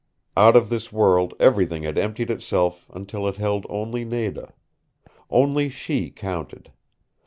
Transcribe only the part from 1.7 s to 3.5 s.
had emptied itself until it